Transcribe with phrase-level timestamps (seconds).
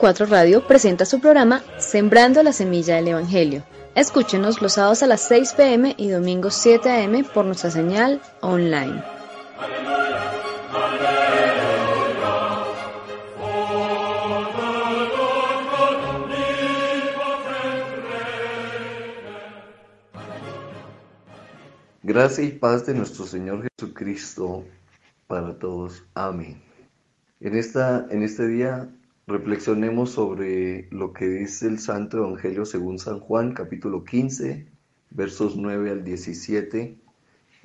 [0.00, 3.64] 4 Radio presenta su programa Sembrando la Semilla del Evangelio.
[3.94, 9.04] Escúchenos los sábados a las 6 pm y domingos 7 am por nuestra señal online.
[22.02, 24.64] Gracia y paz de nuestro Señor Jesucristo
[25.26, 26.02] para todos.
[26.14, 26.62] Amén.
[27.40, 28.88] En, esta, en este día
[29.30, 34.66] reflexionemos sobre lo que dice el Santo Evangelio según San Juan, capítulo 15,
[35.10, 36.98] versos 9 al 17,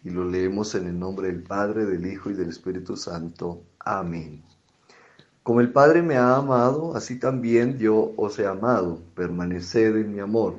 [0.04, 3.64] y lo leemos en el nombre del Padre, del Hijo y del Espíritu Santo.
[3.80, 4.44] Amén.
[5.41, 10.20] Como el Padre me ha amado, así también yo os he amado, permaneced en mi
[10.20, 10.58] amor.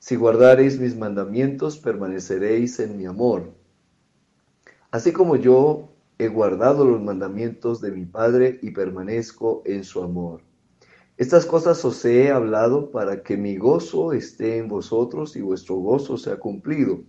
[0.00, 3.52] Si guardareis mis mandamientos, permaneceréis en mi amor.
[4.90, 5.89] Así como yo
[6.20, 10.42] he guardado los mandamientos de mi Padre y permanezco en su amor.
[11.16, 16.18] Estas cosas os he hablado para que mi gozo esté en vosotros y vuestro gozo
[16.18, 17.00] sea cumplido.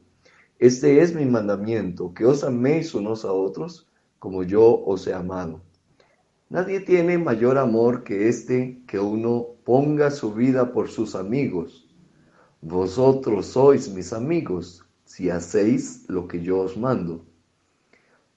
[0.60, 5.62] Este es mi mandamiento, que os améis unos a otros como yo os he amado.
[6.50, 11.90] Nadie tiene mayor amor que este, que uno ponga su vida por sus amigos.
[12.62, 17.26] Vosotros sois mis amigos, si hacéis lo que yo os mando.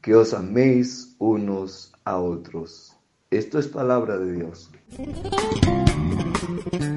[0.00, 2.96] que os améis unos a otros.
[3.30, 4.70] Esto es palabra de Dios.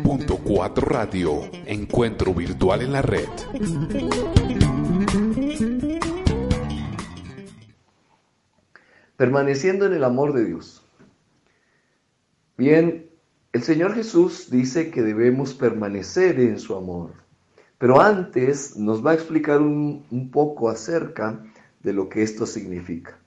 [0.04, 3.28] Punto 4 Radio, encuentro virtual en la red.
[9.18, 10.86] Permaneciendo en el amor de Dios.
[12.58, 13.10] Bien,
[13.52, 17.12] el Señor Jesús dice que debemos permanecer en su amor,
[17.78, 21.44] pero antes nos va a explicar un, un poco acerca
[21.84, 23.18] de lo que esto significa.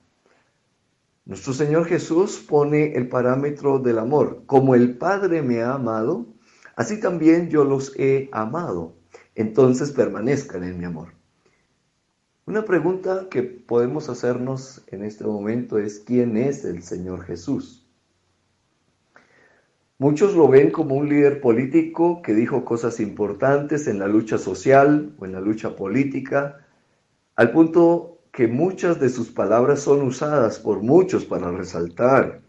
[1.25, 4.43] Nuestro Señor Jesús pone el parámetro del amor.
[4.45, 6.27] Como el Padre me ha amado,
[6.75, 8.93] así también yo los he amado.
[9.33, 11.09] Entonces permanezcan en mi amor.
[12.45, 17.87] Una pregunta que podemos hacernos en este momento es, ¿quién es el Señor Jesús?
[19.97, 25.15] Muchos lo ven como un líder político que dijo cosas importantes en la lucha social
[25.17, 26.67] o en la lucha política,
[27.35, 32.41] al punto que muchas de sus palabras son usadas por muchos para resaltar.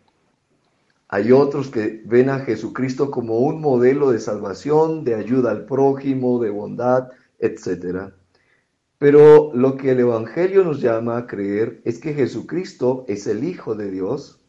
[1.07, 6.41] Hay otros que ven a Jesucristo como un modelo de salvación, de ayuda al prójimo,
[6.41, 8.13] de bondad, etc.
[8.99, 13.77] Pero lo que el Evangelio nos llama a creer es que Jesucristo es el Hijo
[13.77, 14.41] de Dios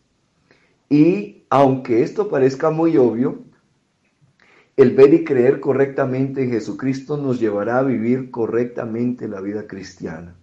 [0.89, 3.43] y aunque esto parezca muy obvio,
[4.75, 10.35] el ver y creer correctamente en Jesucristo nos llevará a vivir correctamente la vida cristiana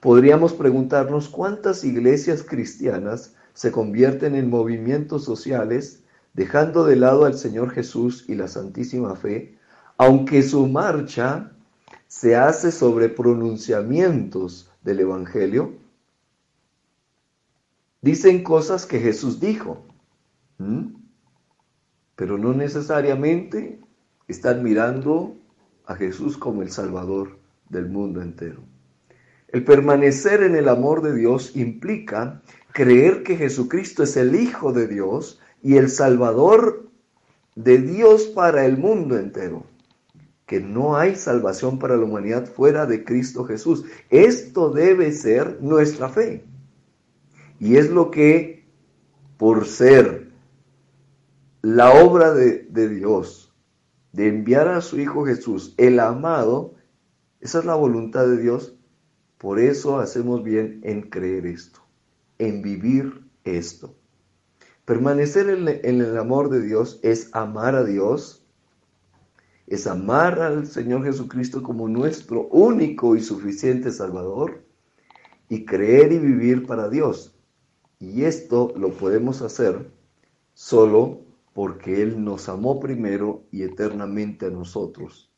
[0.00, 6.02] podríamos preguntarnos cuántas iglesias cristianas se convierten en movimientos sociales
[6.32, 9.58] dejando de lado al Señor Jesús y la Santísima Fe,
[9.98, 11.52] aunque su marcha
[12.06, 15.74] se hace sobre pronunciamientos del Evangelio,
[18.00, 19.84] dicen cosas que Jesús dijo,
[22.16, 23.80] pero no necesariamente
[24.28, 25.36] están mirando
[25.86, 28.62] a Jesús como el Salvador del mundo entero.
[29.52, 32.40] El permanecer en el amor de Dios implica
[32.72, 36.88] creer que Jesucristo es el Hijo de Dios y el Salvador
[37.56, 39.64] de Dios para el mundo entero.
[40.46, 43.84] Que no hay salvación para la humanidad fuera de Cristo Jesús.
[44.08, 46.44] Esto debe ser nuestra fe.
[47.58, 48.64] Y es lo que,
[49.36, 50.30] por ser
[51.62, 53.52] la obra de, Dios,
[54.12, 56.74] de enviar a su Hijo Jesús, el amado,
[57.40, 58.76] esa es la voluntad de Dios
[59.40, 61.80] por eso hacemos bien en creer esto,
[62.36, 63.96] en vivir esto.
[64.84, 68.44] Permanecer en, el amor de Dios es amar a Dios,
[69.66, 74.62] es amar al Señor Jesucristo como nuestro único y suficiente Salvador
[75.48, 77.34] y creer y vivir para Dios.
[77.98, 79.90] Y esto lo podemos hacer
[80.52, 81.22] solo
[81.54, 85.32] porque Él nos amó primero y eternamente a nosotros.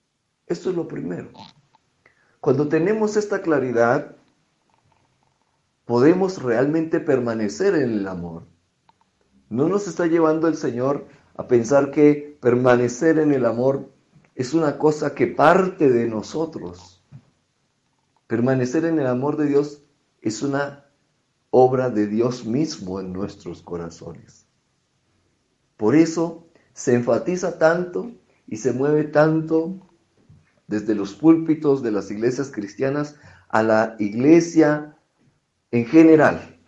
[0.49, 1.31] Esto es lo primero.
[2.43, 4.17] Cuando tenemos esta claridad,
[5.85, 8.49] podemos realmente permanecer en el amor.
[9.49, 11.07] No nos está llevando el Señor
[11.37, 13.93] a pensar que permanecer en el amor
[14.35, 17.01] es una cosa que parte de nosotros.
[18.27, 19.85] Permanecer en el amor de Dios
[20.21, 20.87] es una
[21.51, 24.49] obra de Dios mismo en nuestros corazones.
[25.77, 28.11] Por eso se enfatiza tanto
[28.49, 29.92] y se mueve tanto
[30.73, 33.17] desde los púlpitos de las iglesias cristianas
[33.51, 34.97] a la iglesia
[35.71, 36.59] en general,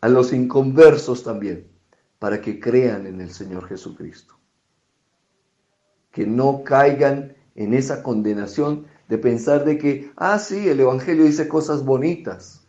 [0.00, 1.66] a los inconversos también,
[2.18, 4.34] para que crean en el Señor Jesucristo.
[6.10, 11.46] Que no caigan en esa condenación de pensar de que, ah, sí, el Evangelio dice
[11.46, 12.66] cosas bonitas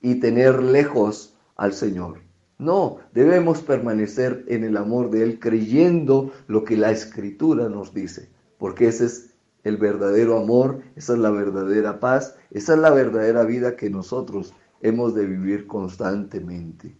[0.00, 2.22] y tener lejos al Señor.
[2.56, 8.30] No, debemos permanecer en el amor de Él creyendo lo que la Escritura nos dice,
[8.56, 9.27] porque ese es
[9.64, 14.54] el verdadero amor, esa es la verdadera paz, esa es la verdadera vida que nosotros
[14.80, 16.96] hemos de vivir constantemente.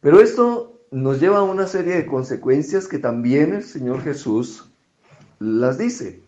[0.00, 4.70] Pero esto nos lleva a una serie de consecuencias que también el Señor Jesús
[5.38, 6.22] las dice.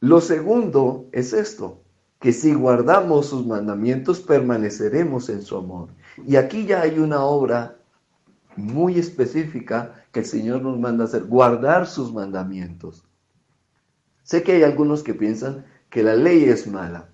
[0.00, 1.80] Lo segundo es esto,
[2.20, 5.88] que si guardamos sus mandamientos permaneceremos en su amor.
[6.26, 7.78] Y aquí ya hay una obra
[8.56, 13.04] muy específica que el Señor nos manda hacer, guardar sus mandamientos.
[14.22, 17.08] Sé que hay algunos que piensan que la ley es mala,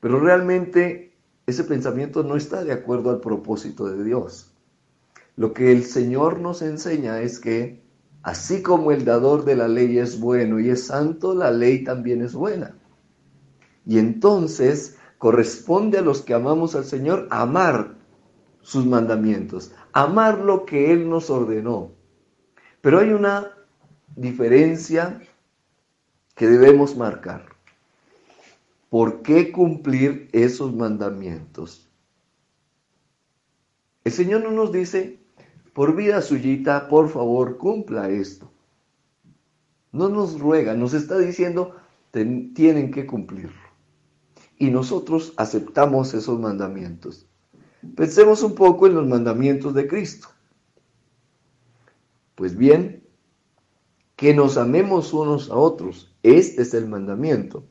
[0.00, 1.14] pero realmente
[1.46, 4.52] ese pensamiento no está de acuerdo al propósito de Dios.
[5.36, 7.82] Lo que el Señor nos enseña es que
[8.22, 12.22] así como el dador de la ley es bueno y es santo, la ley también
[12.22, 12.76] es buena.
[13.84, 17.96] Y entonces corresponde a los que amamos al Señor amar
[18.60, 22.01] sus mandamientos, amar lo que Él nos ordenó.
[22.82, 23.50] Pero hay una
[24.16, 25.22] diferencia
[26.34, 27.46] que debemos marcar.
[28.90, 31.88] ¿Por qué cumplir esos mandamientos?
[34.04, 35.20] El Señor no nos dice,
[35.72, 38.50] por vida suyita, por favor, cumpla esto.
[39.92, 41.76] No nos ruega, nos está diciendo,
[42.10, 43.62] tienen que cumplirlo.
[44.58, 47.26] Y nosotros aceptamos esos mandamientos.
[47.94, 50.28] Pensemos un poco en los mandamientos de Cristo.
[52.34, 53.04] Pues bien,
[54.16, 56.14] que nos amemos unos a otros.
[56.22, 57.64] Este es el mandamiento.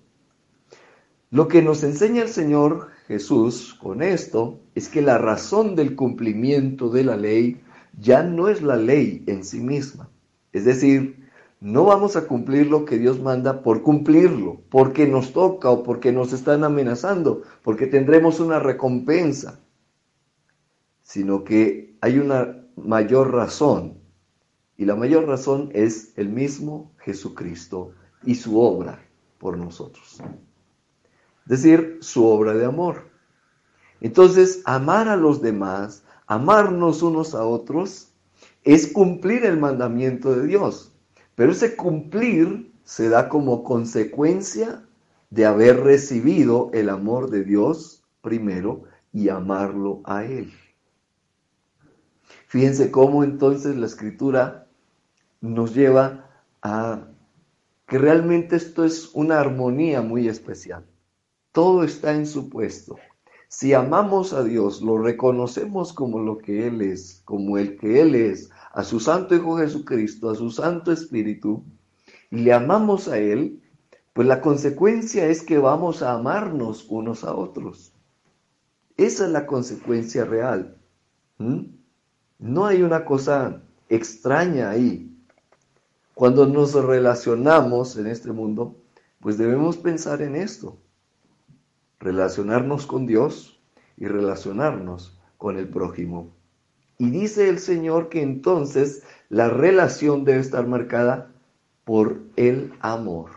[1.29, 6.89] Lo que nos enseña el Señor Jesús con esto es que la razón del cumplimiento
[6.89, 7.61] de la ley
[7.97, 10.09] ya no es la ley en sí misma.
[10.51, 11.29] Es decir,
[11.59, 16.11] no vamos a cumplir lo que Dios manda por cumplirlo, porque nos toca o porque
[16.11, 19.61] nos están amenazando, porque tendremos una recompensa
[21.11, 24.00] sino que hay una mayor razón.
[24.81, 27.93] Y la mayor razón es el mismo Jesucristo
[28.25, 28.99] y su obra
[29.37, 30.19] por nosotros.
[31.45, 33.03] Es decir, su obra de amor.
[33.99, 38.11] Entonces, amar a los demás, amarnos unos a otros,
[38.63, 40.91] es cumplir el mandamiento de Dios.
[41.35, 44.83] Pero ese cumplir se da como consecuencia
[45.29, 50.51] de haber recibido el amor de Dios primero y amarlo a Él.
[52.47, 54.67] Fíjense cómo entonces la escritura
[55.41, 56.29] nos lleva
[56.61, 57.07] a
[57.87, 60.85] que realmente esto es una armonía muy especial.
[61.51, 62.95] Todo está en su puesto.
[63.49, 68.15] Si amamos a Dios, lo reconocemos como lo que Él es, como el que Él
[68.15, 71.65] es, a su Santo Hijo Jesucristo, a su Santo Espíritu,
[72.29, 73.61] y le amamos a Él,
[74.13, 77.93] pues la consecuencia es que vamos a amarnos unos a otros.
[78.95, 80.77] Esa es la consecuencia real.
[81.37, 85.10] No hay una cosa extraña ahí.
[86.21, 88.75] Cuando nos relacionamos en este mundo,
[89.21, 90.77] pues debemos pensar en esto.
[91.99, 93.59] Relacionarnos con Dios
[93.97, 96.29] y relacionarnos con el prójimo.
[96.99, 101.31] Y dice el Señor que entonces la relación debe estar marcada
[101.85, 103.31] por el amor.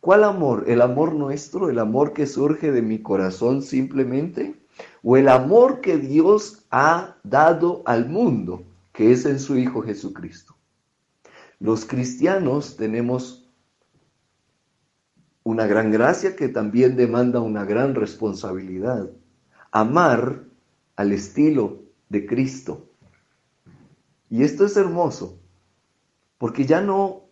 [0.00, 0.64] ¿Cuál amor?
[0.66, 1.70] ¿El amor nuestro?
[1.70, 4.56] ¿El amor que surge de mi corazón simplemente?
[5.04, 10.53] o el amor que Dios ha dado al mundo, que es en su Hijo Jesucristo.
[11.58, 13.48] Los cristianos tenemos
[15.42, 19.10] una gran gracia que también demanda una gran responsabilidad.
[19.70, 20.44] Amar
[20.96, 22.88] al estilo de Cristo.
[24.30, 25.38] Y esto es hermoso,
[26.38, 27.24] porque ya no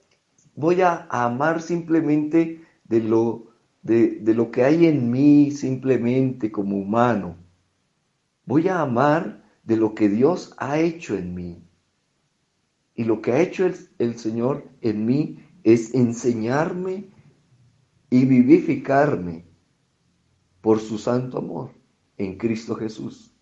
[0.55, 3.52] voy a amar simplemente de lo,
[3.83, 7.37] de, lo que hay en mí, simplemente como humano,
[8.45, 11.64] Voy a amar de lo que Dios ha hecho en mí.
[12.95, 13.67] Y lo que ha hecho
[13.99, 17.09] el, Señor en mí es enseñarme
[18.11, 19.47] y vivificarme
[20.61, 21.71] por su santo amor
[22.19, 23.35] en Cristo Jesús.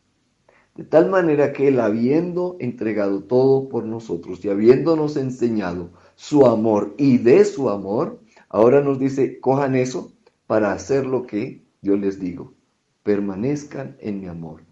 [0.76, 6.95] De tal manera que Él, habiendo entregado todo por nosotros y habiéndonos enseñado su amor
[6.97, 10.12] y de su amor, ahora nos dice, cojan eso
[10.47, 12.54] para hacer lo que yo les digo.
[13.02, 14.62] Permanezcan en mi amor.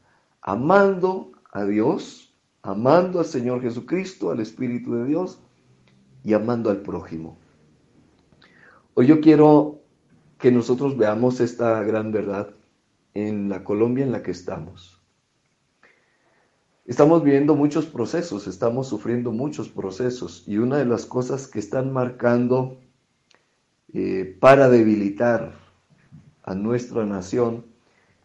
[0.40, 2.27] Amando a Dios,
[2.62, 5.40] amando al Señor Jesucristo, al Espíritu de Dios
[6.24, 7.38] y amando al prójimo.
[8.94, 9.80] Hoy yo quiero
[10.38, 12.50] que nosotros veamos esta gran verdad
[13.14, 15.00] en la Colombia en la que estamos.
[16.84, 21.92] Estamos viviendo muchos procesos, estamos sufriendo muchos procesos y una de las cosas que están
[21.92, 22.78] marcando
[23.92, 25.54] eh, para debilitar
[26.42, 27.66] a nuestra nación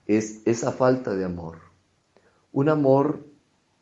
[0.08, 1.58] es esa falta de amor.
[2.52, 3.26] Un amor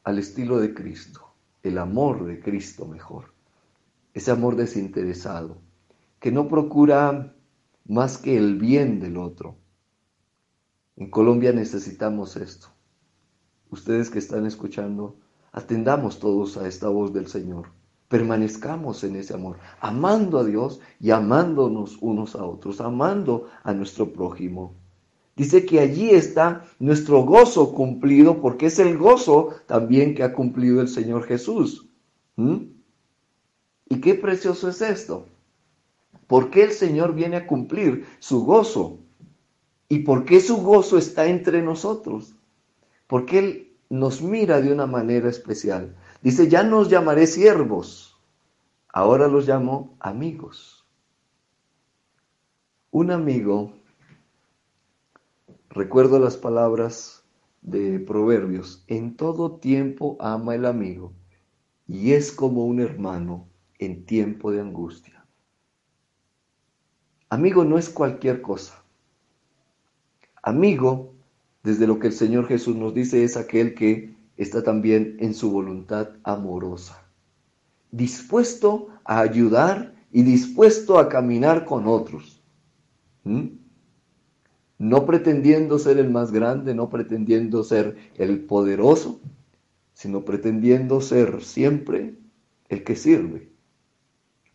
[0.03, 3.33] al estilo de Cristo, el amor de Cristo mejor,
[4.13, 5.57] ese amor desinteresado,
[6.19, 7.35] que no procura
[7.85, 9.55] más que el bien del otro.
[10.95, 12.67] En Colombia necesitamos esto.
[13.69, 15.15] Ustedes que están escuchando,
[15.51, 17.69] atendamos todos a esta voz del Señor.
[18.07, 24.11] Permanezcamos en ese amor, amando a Dios y amándonos unos a otros, amando a nuestro
[24.11, 24.75] prójimo.
[25.35, 30.81] Dice que allí está nuestro gozo cumplido, porque es el gozo también que ha cumplido
[30.81, 31.87] el Señor Jesús.
[32.35, 32.57] ¿Mm?
[33.89, 35.25] ¿Y qué precioso es esto?
[36.27, 38.99] ¿Por qué el Señor viene a cumplir su gozo?
[39.89, 42.35] ¿Y por qué su gozo está entre nosotros?
[43.07, 45.93] Porque Él nos mira de una manera especial.
[46.21, 48.17] Dice, ya no os llamaré siervos,
[48.87, 50.85] ahora los llamo amigos.
[52.91, 53.73] Un amigo,
[55.71, 57.23] recuerdo las palabras
[57.61, 61.13] de Proverbios, en todo tiempo ama el amigo
[61.87, 63.47] y es como un hermano
[63.79, 65.25] en tiempo de angustia.
[67.29, 68.83] Amigo no es cualquier cosa.
[70.43, 71.13] Amigo,
[71.63, 75.51] desde lo que el Señor Jesús nos dice, es aquel que está también en su
[75.51, 77.07] voluntad amorosa,
[77.91, 82.41] dispuesto a ayudar y dispuesto a caminar con otros.
[83.23, 83.60] ¿Mm?
[84.81, 89.21] No pretendiendo ser el más grande, no pretendiendo ser el poderoso,
[89.93, 92.15] sino pretendiendo ser siempre
[92.67, 93.51] el que sirve.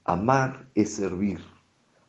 [0.03, 1.39] Amar es servir.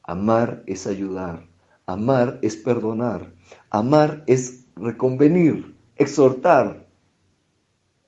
[0.01, 1.45] Amar es ayudar,
[1.85, 3.35] amar es perdonar,
[3.69, 6.87] amar es reconvenir, exhortar,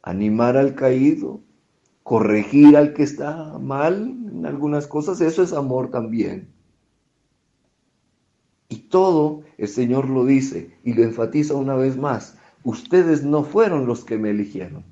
[0.01, 1.41] animar al caído,
[2.01, 6.51] corregir al que está mal en algunas cosas, eso es amor también.
[8.89, 12.35] Todo el Señor lo dice y lo enfatiza una vez más.
[12.63, 14.83] Ustedes no fueron los que me eligieron.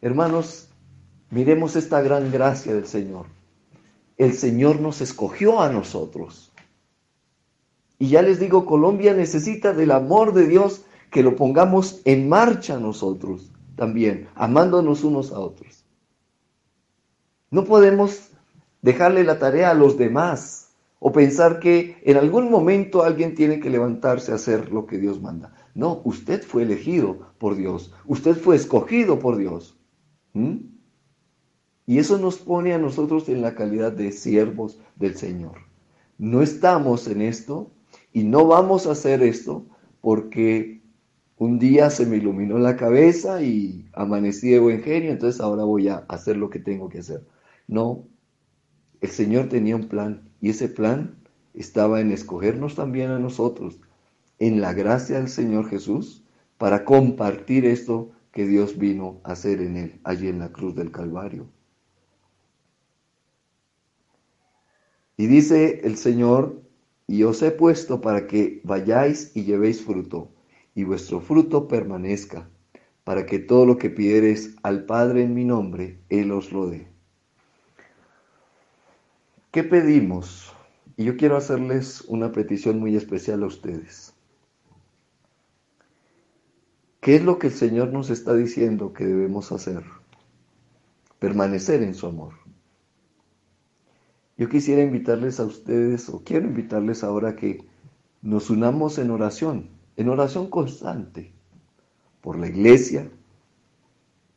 [0.00, 0.70] Hermanos,
[1.30, 3.26] miremos esta gran gracia del Señor
[4.16, 6.52] el Señor nos escogió a nosotros.
[7.98, 12.78] Y ya les digo, Colombia necesita del amor de Dios que lo pongamos en marcha
[12.78, 15.84] nosotros también, amándonos unos a otros.
[17.50, 18.30] No podemos
[18.82, 20.65] dejarle la tarea a los demás
[20.98, 25.20] o pensar que en algún momento alguien tiene que levantarse a hacer lo que Dios
[25.20, 25.52] manda.
[25.74, 29.78] No, usted fue elegido por Dios, usted fue escogido por Dios.
[30.32, 30.56] ¿Mm?
[31.86, 35.58] Y eso nos pone a nosotros en la calidad de siervos del Señor.
[36.18, 37.70] No estamos en esto
[38.12, 39.66] y no vamos a hacer esto
[40.00, 40.82] porque
[41.36, 45.88] un día se me iluminó la cabeza y amanecí de buen genio, entonces ahora voy
[45.88, 47.22] a hacer lo que tengo que hacer.
[47.68, 48.08] No,
[49.00, 51.16] el Señor tenía un plan y ese plan
[51.54, 53.80] estaba en escogernos también a nosotros,
[54.38, 56.24] en la gracia del Señor Jesús,
[56.58, 60.90] para compartir esto que Dios vino a hacer en él, allí en la cruz del
[60.90, 61.46] Calvario.
[65.16, 66.60] Y dice el Señor,
[67.06, 70.30] y os he puesto para que vayáis y llevéis fruto,
[70.74, 72.50] y vuestro fruto permanezca,
[73.04, 76.95] para que todo lo que pidiereis al Padre en mi nombre, Él os lo dé.
[79.56, 80.52] ¿Qué pedimos?
[80.98, 84.12] Y yo quiero hacerles una petición muy especial a ustedes.
[87.00, 89.82] ¿Qué es lo que el Señor nos está diciendo que debemos hacer?
[91.18, 92.34] Permanecer en su amor.
[94.36, 97.64] Yo quisiera invitarles a ustedes, o quiero invitarles ahora que
[98.20, 101.32] nos unamos en oración, en oración constante,
[102.20, 103.10] por la iglesia,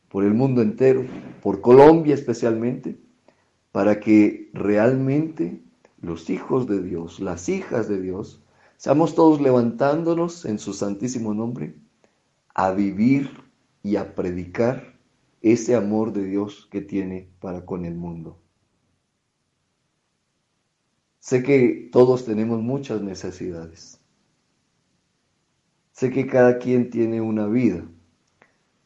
[0.07, 1.05] por el mundo entero,
[1.43, 2.97] por Colombia especialmente,
[3.71, 5.61] para que realmente
[6.01, 8.41] los hijos de Dios, las hijas de Dios,
[8.77, 11.75] seamos todos levantándonos en su santísimo nombre
[12.53, 13.29] a vivir
[13.83, 14.97] y a predicar
[15.41, 18.39] ese amor de Dios que tiene para con el mundo.
[21.19, 23.99] Sé que todos tenemos muchas necesidades.
[25.91, 27.85] Sé que cada quien tiene una vida,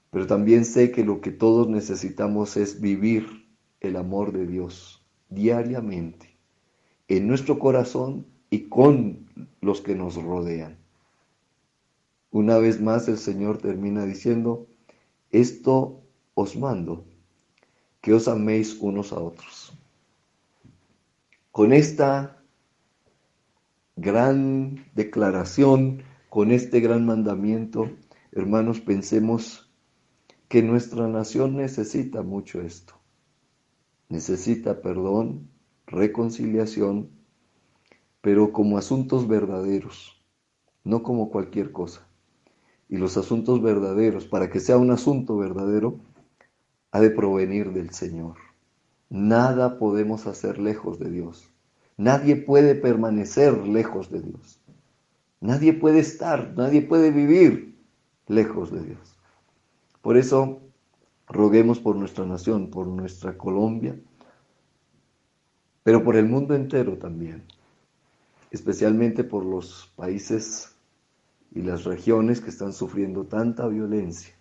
[0.10, 3.43] pero también sé que lo que todos necesitamos es vivir
[3.84, 6.38] el amor de Dios diariamente
[7.10, 9.28] en nuestro corazón y con
[9.62, 10.78] los que nos rodean.
[12.32, 14.68] Una vez más el Señor termina diciendo,
[15.32, 16.02] esto
[16.34, 17.06] os mando,
[18.02, 19.78] que os améis unos a otros.
[21.52, 22.42] Con esta
[23.98, 27.92] gran declaración, con este gran mandamiento,
[28.32, 29.70] hermanos, pensemos
[30.48, 33.03] que nuestra nación necesita mucho esto.
[34.14, 35.50] Necesita perdón,
[35.88, 37.10] reconciliación,
[38.22, 40.24] pero como asuntos verdaderos,
[40.84, 42.08] no como cualquier cosa.
[42.88, 46.00] Y los asuntos verdaderos, para que sea un asunto verdadero,
[46.92, 48.36] ha de provenir del Señor.
[49.10, 51.50] Nada podemos hacer lejos de Dios.
[51.98, 54.62] Nadie puede permanecer lejos de Dios.
[55.42, 57.80] Nadie puede estar, nadie puede vivir
[58.28, 59.18] lejos de Dios.
[60.04, 60.62] Por eso
[61.28, 64.00] roguemos por nuestra nación, por nuestra Colombia,
[65.84, 67.44] pero por el mundo entero también,
[68.52, 70.76] especialmente por los países
[71.52, 74.34] y las regiones que están sufriendo tanta violencia.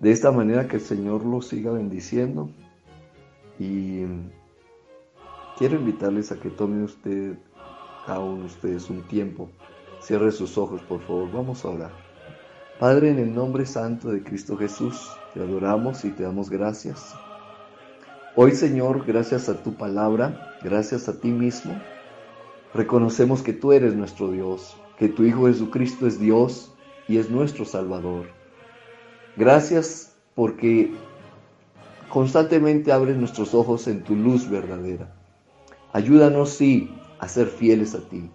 [0.00, 2.50] De esta manera que el Señor los siga bendiciendo
[3.58, 4.04] y
[5.56, 7.36] quiero invitarles a que tome usted,
[8.06, 9.50] cada ustedes, un tiempo.
[10.00, 11.30] Cierre sus ojos, por favor.
[11.32, 12.07] Vamos a orar.
[12.78, 17.12] Padre, en el nombre santo de Cristo Jesús, te adoramos y te damos gracias.
[18.36, 21.76] Hoy, Señor, gracias a tu palabra, gracias a ti mismo,
[22.72, 26.72] reconocemos que tú eres nuestro Dios, que tu Hijo Jesucristo es Dios
[27.08, 28.26] y es nuestro Salvador.
[29.36, 30.92] Gracias porque
[32.08, 35.12] constantemente abres nuestros ojos en tu luz verdadera.
[35.92, 38.30] Ayúdanos, sí, a ser fieles a ti.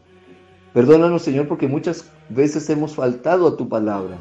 [0.74, 4.18] Perdónanos, Señor, porque muchas veces hemos faltado a tu palabra.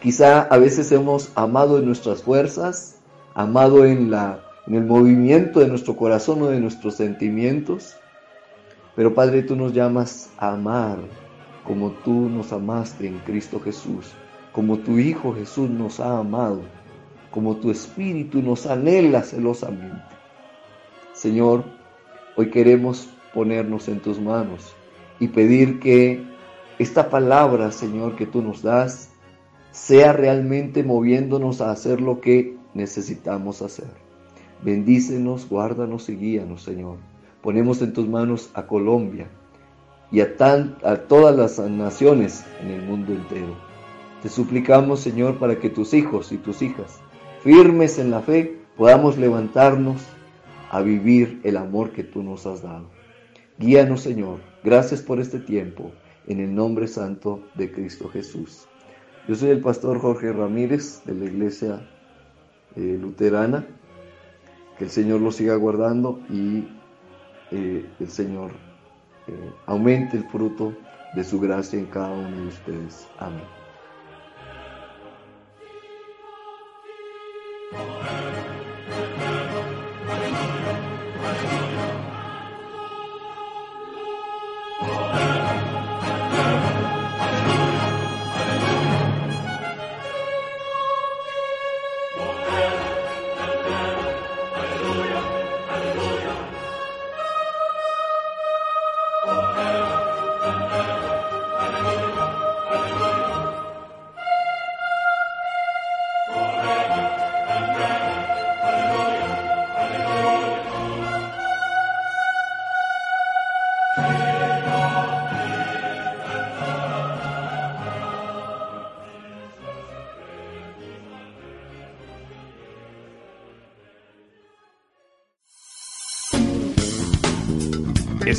[0.00, 3.00] Quizá a veces hemos amado en nuestras fuerzas,
[3.34, 7.96] amado en, la, en el movimiento de nuestro corazón o de nuestros sentimientos.
[8.94, 10.98] Pero Padre, tú nos llamas a amar
[11.64, 14.12] como tú nos amaste en Cristo Jesús,
[14.52, 16.62] como tu Hijo Jesús nos ha amado,
[17.30, 20.16] como tu Espíritu nos anhela celosamente.
[21.12, 21.64] Señor,
[22.36, 24.74] hoy queremos ponernos en tus manos
[25.20, 26.24] y pedir que
[26.78, 29.10] esta palabra, Señor, que tú nos das,
[29.78, 33.88] sea realmente moviéndonos a hacer lo que necesitamos hacer.
[34.62, 36.96] Bendícenos, guárdanos y guíanos, Señor.
[37.42, 39.28] Ponemos en tus manos a Colombia
[40.10, 40.34] y a,
[40.82, 43.56] a todas las naciones en el mundo entero.
[44.20, 46.98] Te suplicamos, Señor, para que tus hijos y tus hijas,
[47.42, 50.02] firmes en la fe, podamos levantarnos
[50.70, 52.90] a vivir el amor que tú nos has dado.
[53.58, 54.40] Guíanos, Señor.
[54.64, 55.92] Gracias por este tiempo.
[56.26, 58.67] En el nombre santo de Cristo Jesús.
[59.28, 61.86] Yo soy el pastor Jorge Ramírez de la iglesia
[62.74, 63.66] eh, luterana.
[64.78, 66.66] Que el Señor lo siga guardando y
[67.50, 68.52] eh, el Señor
[69.26, 70.72] eh, aumente el fruto
[71.14, 73.06] de su gracia en cada uno de ustedes.
[73.18, 73.67] Amén.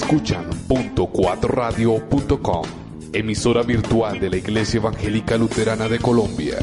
[0.09, 2.63] Escuchan punto 4 radio.com,
[3.13, 6.57] emisora virtual de la Iglesia Evangélica Luterana de Colombia.